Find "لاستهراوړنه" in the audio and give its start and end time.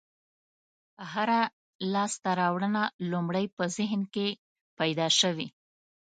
1.93-2.83